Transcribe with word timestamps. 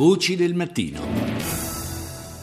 Voci 0.00 0.34
del 0.34 0.54
mattino. 0.54 0.98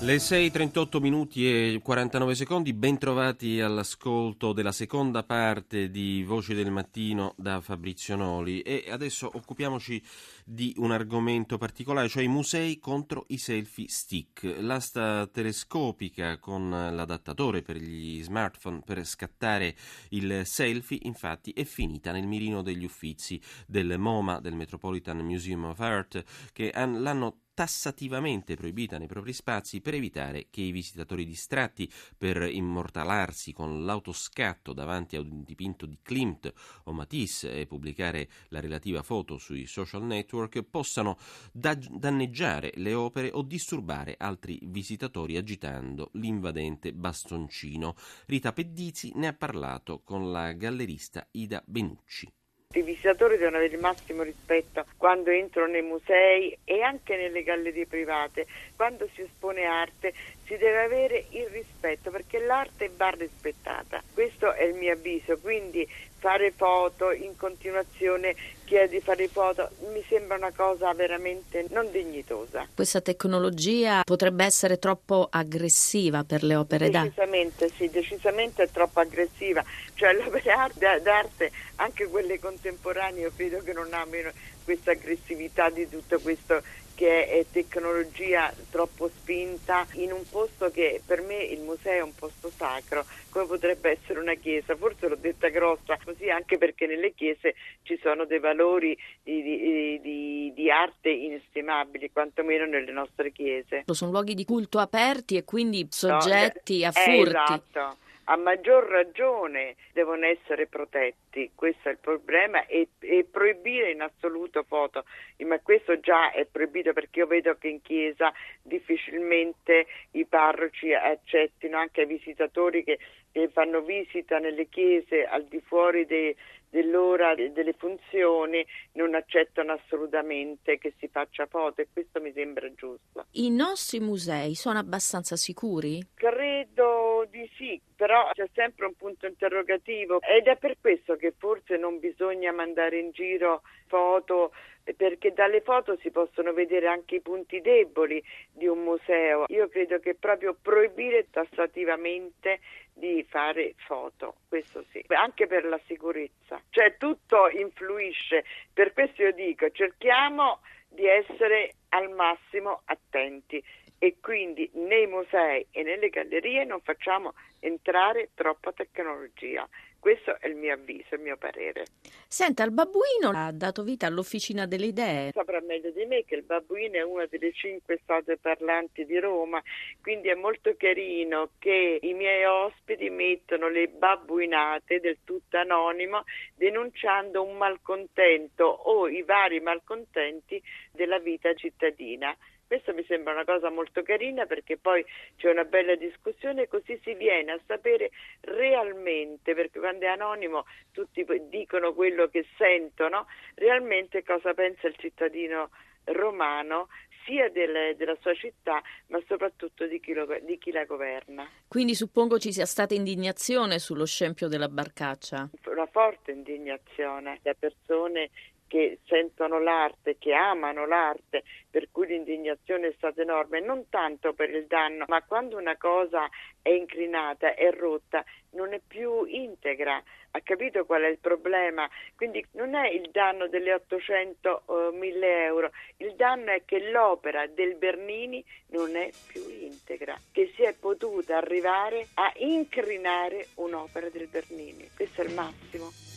Le 0.00 0.16
6.38 0.16 1.00
minuti 1.00 1.48
e 1.48 1.80
49 1.82 2.34
secondi, 2.34 2.74
ben 2.74 2.98
trovati 2.98 3.62
all'ascolto 3.62 4.52
della 4.52 4.72
seconda 4.72 5.22
parte 5.22 5.90
di 5.90 6.22
Voci 6.22 6.52
del 6.52 6.70
Mattino 6.70 7.32
da 7.38 7.62
Fabrizio 7.62 8.14
Noli 8.14 8.60
e 8.60 8.84
adesso 8.90 9.30
occupiamoci 9.32 10.02
di 10.44 10.74
un 10.76 10.90
argomento 10.92 11.56
particolare, 11.56 12.08
cioè 12.08 12.24
i 12.24 12.28
musei 12.28 12.78
contro 12.78 13.24
i 13.28 13.38
selfie 13.38 13.88
stick. 13.88 14.56
L'asta 14.60 15.26
telescopica 15.26 16.36
con 16.36 16.68
l'adattatore 16.68 17.62
per 17.62 17.76
gli 17.76 18.22
smartphone 18.22 18.82
per 18.84 19.02
scattare 19.06 19.74
il 20.10 20.42
selfie 20.44 20.98
infatti 21.04 21.52
è 21.52 21.64
finita 21.64 22.12
nel 22.12 22.26
mirino 22.26 22.60
degli 22.60 22.84
uffizi 22.84 23.40
del 23.66 23.98
MoMA, 23.98 24.40
del 24.40 24.54
Metropolitan 24.54 25.20
Museum 25.20 25.64
of 25.64 25.80
Art, 25.80 26.22
che 26.52 26.70
l'hanno 26.74 27.44
tassativamente 27.56 28.54
proibita 28.54 28.98
nei 28.98 29.06
propri 29.06 29.32
spazi 29.32 29.80
per 29.80 29.94
evitare 29.94 30.48
che 30.50 30.60
i 30.60 30.72
visitatori 30.72 31.24
distratti 31.24 31.90
per 32.14 32.42
immortalarsi 32.42 33.54
con 33.54 33.86
l'autoscatto 33.86 34.74
davanti 34.74 35.16
a 35.16 35.20
un 35.20 35.42
dipinto 35.42 35.86
di 35.86 35.98
Klimt 36.02 36.52
o 36.84 36.92
Matisse 36.92 37.58
e 37.58 37.66
pubblicare 37.66 38.28
la 38.48 38.60
relativa 38.60 39.02
foto 39.02 39.38
sui 39.38 39.64
social 39.64 40.04
network 40.04 40.64
possano 40.64 41.16
da- 41.50 41.74
danneggiare 41.74 42.72
le 42.74 42.92
opere 42.92 43.30
o 43.32 43.40
disturbare 43.40 44.16
altri 44.18 44.60
visitatori 44.64 45.38
agitando 45.38 46.10
l'invadente 46.12 46.92
bastoncino. 46.92 47.94
Rita 48.26 48.52
Pedizzi 48.52 49.12
ne 49.14 49.28
ha 49.28 49.32
parlato 49.32 50.02
con 50.02 50.30
la 50.30 50.52
gallerista 50.52 51.26
Ida 51.30 51.62
Benucci. 51.66 52.30
I 52.72 52.82
visitatori 52.82 53.38
devono 53.38 53.56
avere 53.56 53.74
il 53.74 53.80
massimo 53.80 54.22
rispetto 54.22 54.84
quando 54.98 55.30
entrano 55.30 55.72
nei 55.72 55.82
musei 55.82 56.56
e 56.64 56.82
anche 56.82 57.16
nelle 57.16 57.42
gallerie 57.42 57.86
private. 57.86 58.46
Quando 58.74 59.08
si 59.14 59.22
espone 59.22 59.64
arte 59.64 60.12
si 60.44 60.56
deve 60.56 60.82
avere 60.82 61.26
il 61.30 61.46
rispetto 61.48 62.10
perché 62.10 62.38
l'arte 62.38 62.90
va 62.94 63.08
rispettata. 63.10 64.02
Questo 64.12 64.52
è 64.52 64.64
il 64.64 64.74
mio 64.74 64.92
avviso, 64.92 65.38
quindi 65.38 65.88
fare 66.18 66.52
foto 66.54 67.12
in 67.12 67.36
continuazione 67.36 68.34
chiede 68.64 68.88
di 68.88 69.00
fare 69.00 69.28
foto 69.28 69.70
mi 69.92 70.04
sembra 70.08 70.36
una 70.36 70.50
cosa 70.50 70.92
veramente 70.92 71.66
non 71.70 71.90
dignitosa. 71.90 72.66
Questa 72.74 73.00
tecnologia 73.00 74.02
potrebbe 74.02 74.44
essere 74.44 74.78
troppo 74.78 75.28
aggressiva 75.30 76.24
per 76.24 76.42
le 76.42 76.56
opere 76.56 76.90
d'arte? 76.90 77.08
Decisamente 77.08 77.70
sì, 77.76 77.88
decisamente 77.88 78.64
è 78.64 78.70
troppo 78.70 79.00
aggressiva, 79.00 79.64
cioè 79.94 80.12
le 80.14 80.24
opere 80.24 81.00
d'arte, 81.00 81.52
anche 81.76 82.08
quelle 82.08 82.38
contemporanee, 82.40 83.22
io 83.22 83.32
credo 83.34 83.58
che 83.58 83.72
non 83.72 83.92
abbiano 83.92 84.32
questa 84.64 84.90
aggressività 84.90 85.70
di 85.70 85.88
tutto 85.88 86.18
questo 86.18 86.60
che 86.96 87.28
è 87.28 87.44
tecnologia 87.52 88.52
troppo 88.70 89.08
spinta 89.08 89.86
in 89.92 90.12
un 90.12 90.22
posto 90.28 90.70
che 90.70 91.00
per 91.04 91.20
me 91.20 91.36
il 91.44 91.60
museo 91.60 91.92
è 91.92 92.02
un 92.02 92.14
posto 92.14 92.50
sacro, 92.50 93.04
come 93.28 93.44
potrebbe 93.44 93.90
essere 93.90 94.18
una 94.18 94.34
chiesa, 94.34 94.74
forse 94.74 95.06
l'ho 95.06 95.14
detta 95.14 95.48
grossa, 95.48 95.98
così 96.02 96.30
anche 96.30 96.56
perché 96.56 96.86
nelle 96.86 97.12
chiese 97.14 97.54
ci 97.82 97.98
sono 98.02 98.24
dei 98.24 98.40
valori 98.40 98.96
di, 99.22 99.42
di, 99.42 100.00
di, 100.00 100.52
di 100.54 100.70
arte 100.70 101.10
inestimabili, 101.10 102.10
quantomeno 102.10 102.64
nelle 102.64 102.92
nostre 102.92 103.30
chiese. 103.30 103.84
Sono 103.86 104.10
luoghi 104.10 104.34
di 104.34 104.46
culto 104.46 104.78
aperti 104.78 105.36
e 105.36 105.44
quindi 105.44 105.86
soggetti 105.90 106.80
no, 106.80 106.86
a 106.86 106.92
eh, 106.94 107.14
furti. 107.16 107.52
Esatto 107.52 108.04
a 108.28 108.36
maggior 108.36 108.84
ragione 108.84 109.76
devono 109.92 110.26
essere 110.26 110.66
protetti, 110.66 111.52
questo 111.54 111.88
è 111.88 111.92
il 111.92 111.98
problema, 111.98 112.66
e, 112.66 112.88
e, 112.98 113.24
proibire 113.30 113.90
in 113.90 114.00
assoluto 114.00 114.64
foto, 114.64 115.04
ma 115.44 115.60
questo 115.60 116.00
già 116.00 116.32
è 116.32 116.44
proibito 116.46 116.92
perché 116.92 117.20
io 117.20 117.26
vedo 117.26 117.56
che 117.56 117.68
in 117.68 117.82
chiesa 117.82 118.32
difficilmente 118.62 119.86
i 120.12 120.24
parroci 120.24 120.92
accettino 120.92 121.78
anche 121.78 122.02
i 122.02 122.06
visitatori 122.06 122.82
che, 122.82 122.98
che 123.30 123.48
fanno 123.48 123.82
visita 123.82 124.38
nelle 124.38 124.68
chiese 124.68 125.24
al 125.24 125.44
di 125.44 125.60
fuori 125.60 126.04
dei 126.06 126.34
dell'ora 126.76 127.34
delle 127.34 127.72
funzioni 127.72 128.64
non 128.92 129.14
accettano 129.14 129.72
assolutamente 129.72 130.78
che 130.78 130.92
si 130.98 131.08
faccia 131.08 131.46
foto 131.46 131.80
e 131.80 131.88
questo 131.90 132.20
mi 132.20 132.32
sembra 132.32 132.72
giusto. 132.74 133.26
I 133.32 133.50
nostri 133.50 134.00
musei 134.00 134.54
sono 134.54 134.78
abbastanza 134.78 135.36
sicuri? 135.36 136.06
Credo 136.14 137.26
di 137.30 137.45
però 137.94 138.30
c'è 138.32 138.48
sempre 138.54 138.86
un 138.86 138.94
punto 138.94 139.26
interrogativo 139.26 140.20
ed 140.20 140.46
è 140.46 140.56
per 140.56 140.76
questo 140.80 141.16
che 141.16 141.32
forse 141.36 141.76
non 141.76 141.98
bisogna 141.98 142.52
mandare 142.52 142.98
in 142.98 143.10
giro 143.10 143.62
foto 143.86 144.52
perché 144.96 145.32
dalle 145.32 145.62
foto 145.62 145.96
si 145.96 146.10
possono 146.10 146.52
vedere 146.52 146.86
anche 146.86 147.16
i 147.16 147.20
punti 147.20 147.60
deboli 147.60 148.22
di 148.52 148.66
un 148.66 148.82
museo. 148.84 149.46
Io 149.48 149.68
credo 149.68 149.98
che 149.98 150.14
proprio 150.14 150.56
proibire 150.60 151.26
tassativamente 151.30 152.60
di 152.92 153.24
fare 153.28 153.74
foto, 153.76 154.36
questo 154.48 154.84
sì, 154.90 155.04
anche 155.08 155.46
per 155.46 155.64
la 155.64 155.80
sicurezza. 155.86 156.60
Cioè 156.70 156.96
tutto 156.96 157.48
influisce, 157.50 158.44
per 158.72 158.92
questo 158.92 159.22
io 159.22 159.32
dico 159.32 159.70
cerchiamo 159.70 160.60
di 160.88 161.06
essere 161.06 161.72
al 161.90 162.10
massimo 162.10 162.82
attenti 162.84 163.62
e 163.98 164.16
quindi 164.20 164.70
nei 164.74 165.06
musei 165.06 165.66
e 165.70 165.82
nelle 165.82 166.08
gallerie 166.08 166.64
non 166.64 166.80
facciamo 166.80 167.34
entrare 167.60 168.30
troppa 168.34 168.72
tecnologia. 168.72 169.66
Questo 169.98 170.38
è 170.38 170.46
il 170.46 170.54
mio 170.54 170.74
avviso, 170.74 171.14
il 171.14 171.20
mio 171.20 171.36
parere. 171.36 171.84
Senta, 172.28 172.62
il 172.62 172.70
babbuino 172.70 173.30
ha 173.34 173.50
dato 173.52 173.82
vita 173.82 174.06
all'Officina 174.06 174.66
delle 174.66 174.86
Idee. 174.86 175.32
Saprà 175.32 175.60
meglio 175.60 175.90
di 175.90 176.04
me 176.04 176.24
che 176.24 176.36
il 176.36 176.42
babbuino 176.42 176.94
è 176.94 177.02
una 177.02 177.26
delle 177.26 177.52
cinque 177.52 177.98
statue 178.02 178.36
parlanti 178.36 179.04
di 179.04 179.18
Roma, 179.18 179.60
quindi 180.00 180.28
è 180.28 180.34
molto 180.34 180.74
carino 180.76 181.50
che 181.58 181.98
i 182.00 182.14
miei 182.14 182.44
ospiti 182.44 183.10
mettono 183.10 183.68
le 183.68 183.88
babbuinate 183.88 185.00
del 185.00 185.18
tutto 185.24 185.56
anonimo 185.56 186.24
denunciando 186.54 187.42
un 187.42 187.56
malcontento 187.56 188.64
o 188.64 189.08
i 189.08 189.22
vari 189.22 189.60
malcontenti 189.60 190.62
della 190.92 191.18
vita 191.18 191.52
cittadina. 191.54 192.36
Questo 192.66 192.92
mi 192.94 193.04
sembra 193.06 193.32
una 193.32 193.44
cosa 193.44 193.70
molto 193.70 194.02
carina 194.02 194.44
perché 194.44 194.76
poi 194.76 195.04
c'è 195.36 195.50
una 195.50 195.64
bella 195.64 195.94
discussione 195.94 196.66
così 196.66 196.98
si 197.04 197.14
viene 197.14 197.52
a 197.52 197.60
sapere 197.64 198.10
realmente, 198.40 199.54
perché 199.54 199.78
quando 199.86 200.04
è 200.04 200.08
anonimo 200.08 200.64
tutti 200.90 201.24
dicono 201.48 201.94
quello 201.94 202.26
che 202.26 202.44
sentono, 202.58 203.26
realmente 203.54 204.24
cosa 204.24 204.52
pensa 204.52 204.88
il 204.88 204.96
cittadino 204.98 205.70
romano 206.06 206.88
sia 207.24 207.48
del, 207.50 207.94
della 207.94 208.16
sua 208.20 208.34
città 208.34 208.82
ma 209.08 209.20
soprattutto 209.28 209.86
di 209.86 210.00
chi, 210.00 210.12
lo, 210.12 210.26
di 210.42 210.58
chi, 210.58 210.72
la 210.72 210.84
governa. 210.84 211.48
Quindi 211.68 211.94
suppongo 211.94 212.40
ci 212.40 212.52
sia 212.52 212.66
stata 212.66 212.94
indignazione 212.94 213.78
sullo 213.78 214.06
scempio 214.06 214.48
della 214.48 214.68
barcaccia? 214.68 215.48
Una 215.66 215.86
forte 215.86 216.32
indignazione 216.32 217.38
da 217.42 217.54
persone 217.54 218.30
che 218.66 218.98
sentono 219.06 219.60
l'arte, 219.60 220.16
che 220.18 220.32
amano 220.32 220.86
l'arte, 220.86 221.44
per 221.70 221.88
cui 221.90 222.06
l'indignazione 222.06 222.88
è 222.88 222.92
stata 222.96 223.22
enorme, 223.22 223.60
non 223.60 223.88
tanto 223.88 224.32
per 224.32 224.50
il 224.50 224.66
danno, 224.66 225.04
ma 225.08 225.22
quando 225.22 225.56
una 225.56 225.76
cosa 225.76 226.28
è 226.62 226.70
inclinata, 226.70 227.54
è 227.54 227.70
rotta, 227.72 228.24
non 228.50 228.72
è 228.72 228.80
più 228.86 229.24
integra. 229.24 230.02
Ha 230.32 230.40
capito 230.42 230.84
qual 230.84 231.02
è 231.02 231.08
il 231.08 231.18
problema? 231.18 231.88
Quindi 232.14 232.44
non 232.52 232.74
è 232.74 232.88
il 232.88 233.08
danno 233.10 233.48
delle 233.48 233.72
800 233.72 234.62
o 234.66 234.90
1000 234.90 235.44
euro, 235.44 235.70
il 235.98 236.14
danno 236.14 236.50
è 236.50 236.62
che 236.66 236.90
l'opera 236.90 237.46
del 237.46 237.76
Bernini 237.76 238.44
non 238.68 238.96
è 238.96 239.10
più 239.28 239.48
integra, 239.48 240.14
che 240.32 240.52
si 240.54 240.62
è 240.62 240.74
potuta 240.74 241.38
arrivare 241.38 242.08
a 242.14 242.30
incrinare 242.36 243.48
un'opera 243.54 244.10
del 244.10 244.28
Bernini. 244.28 244.90
Questo 244.94 245.22
è 245.22 245.24
il 245.24 245.32
massimo. 245.32 246.04